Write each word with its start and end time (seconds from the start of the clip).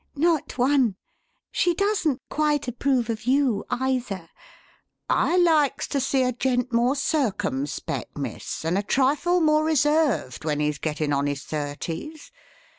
"Not 0.15 0.57
one. 0.57 0.95
She 1.51 1.75
doesn't 1.75 2.23
quite 2.27 2.67
approve 2.67 3.07
of 3.07 3.25
you, 3.25 3.65
either. 3.69 4.29
'I 5.11 5.37
likes 5.37 5.87
to 5.89 5.99
see 5.99 6.23
a 6.23 6.31
gent 6.31 6.73
more 6.73 6.95
circumpec', 6.95 8.17
miss, 8.17 8.65
and 8.65 8.79
a 8.79 8.81
trifle 8.81 9.41
more 9.41 9.63
reserved 9.63 10.43
when 10.43 10.59
he's 10.59 10.79
gettin' 10.79 11.13
on 11.13 11.27
his 11.27 11.43
thirties. 11.43 12.31